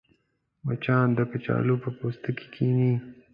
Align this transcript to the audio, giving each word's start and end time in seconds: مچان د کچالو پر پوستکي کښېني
مچان 0.65 1.07
د 1.17 1.19
کچالو 1.31 1.75
پر 1.81 1.91
پوستکي 1.97 2.45
کښېني 2.53 2.93